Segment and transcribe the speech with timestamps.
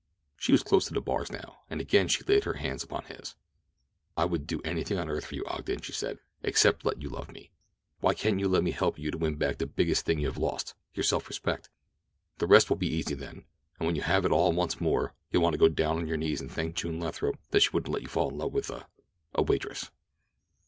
[0.35, 3.35] She was close to the bars now, and again she laid her hand upon his.
[4.17, 7.31] "I would do anything on earth for you, Ogden," she said, "except let you love
[7.31, 7.51] me.
[7.99, 10.39] Why can't you let me help you to win back the biggest thing you have
[10.39, 11.69] lost—your self respect?
[12.39, 13.45] The rest will be easy then,
[13.79, 16.41] and when you have it once more you'll want to get down on your knees
[16.41, 18.71] and thank June Lathrop that she wouldn't let you fall in love with
[19.35, 19.91] a—waitress."